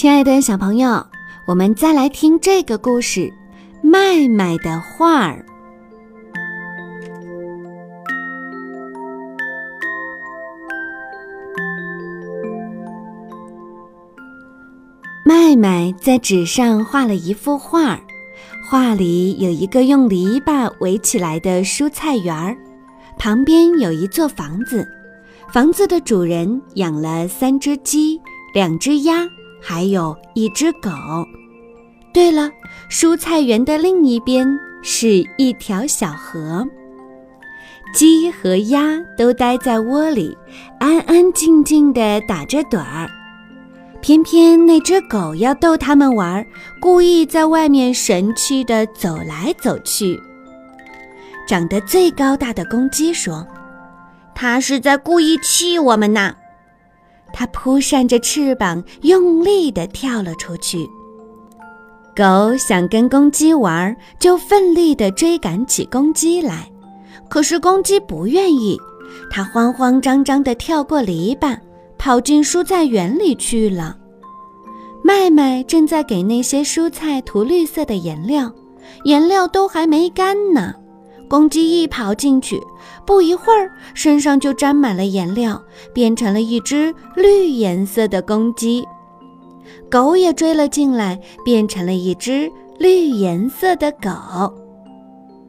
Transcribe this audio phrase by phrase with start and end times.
[0.00, 1.06] 亲爱的小朋友，
[1.44, 3.20] 我们再来听这个故事
[3.82, 5.44] 《麦麦的画儿》。
[15.26, 18.00] 麦麦在纸上画了一幅画，
[18.70, 22.56] 画里有一个用篱笆围起来的蔬菜园儿，
[23.18, 24.88] 旁边有一座房子，
[25.52, 28.18] 房子的主人养了三只鸡、
[28.54, 29.28] 两只鸭，
[29.60, 30.90] 还有一只狗。
[32.12, 32.50] 对了，
[32.90, 36.66] 蔬菜园的另一边是一条小河，
[37.94, 40.36] 鸡和鸭都待在窝里，
[40.80, 43.08] 安安静静地打着盹儿。
[44.00, 46.44] 偏偏那只狗要逗它们玩，
[46.80, 50.18] 故意在外面神气地走来走去。
[51.46, 53.46] 长得最高大的公鸡说
[54.34, 56.34] ：“它是在故意气我们呢。”
[57.32, 60.88] 它扑扇着翅膀，用力地跳了出去。
[62.16, 66.70] 狗想跟公鸡玩，就奋力地追赶起公鸡来，
[67.28, 68.78] 可是公鸡不愿意，
[69.30, 71.58] 它慌慌张张地跳过篱笆。
[72.02, 73.94] 跑进蔬菜园里去了。
[75.04, 78.50] 麦麦正在给那些蔬菜涂绿色的颜料，
[79.04, 80.74] 颜料都还没干呢。
[81.30, 82.60] 公鸡一跑进去，
[83.06, 85.62] 不一会儿身上就沾满了颜料，
[85.94, 88.84] 变成了一只绿颜色的公鸡。
[89.88, 94.52] 狗也追了进来，变成了一只绿颜色的狗。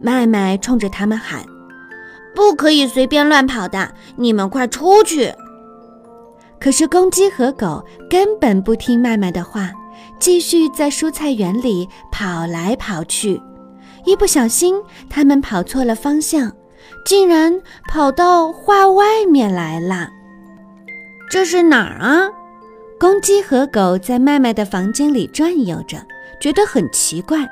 [0.00, 1.44] 麦麦冲着他们喊
[2.36, 5.32] ：“不可以随便乱跑的，你们快出去！”
[6.60, 9.72] 可是公鸡和狗根本不听麦麦的话，
[10.20, 13.42] 继续在蔬菜园里跑来跑去。
[14.04, 16.52] 一不小心，他们跑错了方向，
[17.04, 20.08] 竟然跑到画外面来了。
[21.30, 22.28] 这是哪儿啊？
[23.00, 25.98] 公鸡和狗在麦麦的房间里转悠着，
[26.40, 27.48] 觉得很奇怪。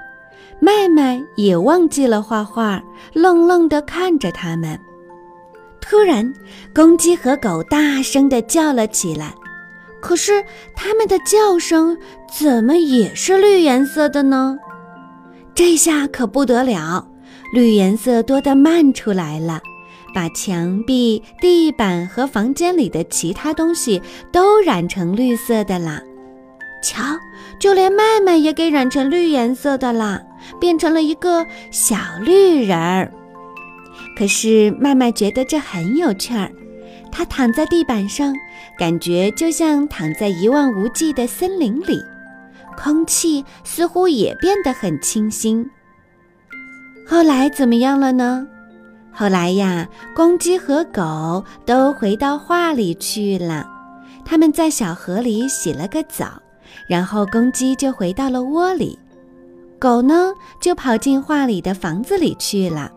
[0.61, 2.81] 麦麦也忘记了画画，
[3.13, 4.79] 愣愣地看着他们。
[5.81, 6.33] 突然，
[6.73, 9.35] 公鸡和狗大声地叫了起来。
[10.01, 10.45] 可是，
[10.77, 11.99] 它们的叫声
[12.33, 14.57] 怎么也是绿颜色的呢？
[15.55, 17.07] 这下可不得了，
[17.53, 19.61] 绿颜色多得漫出来了，
[20.15, 24.01] 把墙壁、地板和房间里的其他东西
[24.33, 26.01] 都染成绿色的啦。
[26.83, 27.03] 瞧，
[27.61, 30.21] 就连麦麦也给染成绿颜色的啦，
[30.59, 33.13] 变成了一个小绿人儿。
[34.17, 36.51] 可是麦麦觉得这很有趣儿，
[37.13, 38.35] 他躺在地板上，
[38.79, 42.01] 感觉就像躺在一望无际的森林里，
[42.77, 45.69] 空气似乎也变得很清新。
[47.07, 48.47] 后来怎么样了呢？
[49.13, 53.69] 后来呀，公鸡和狗都回到画里去了，
[54.25, 56.41] 他们在小河里洗了个澡，
[56.89, 58.99] 然后公鸡就回到了窝里，
[59.79, 62.91] 狗呢就跑进画里的房子里去了。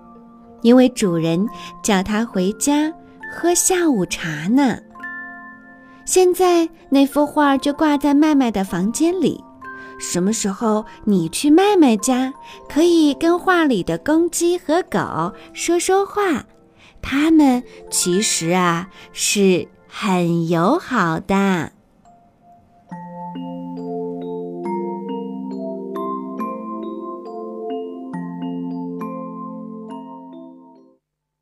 [0.61, 1.47] 因为主人
[1.83, 2.91] 叫它回家
[3.31, 4.77] 喝下午茶呢。
[6.05, 9.43] 现在那幅画就挂在麦麦的房间里。
[9.99, 12.33] 什么时候你去麦麦家，
[12.69, 16.45] 可以跟画里的公鸡和狗说说话。
[17.01, 21.71] 它们其实啊是很友好的。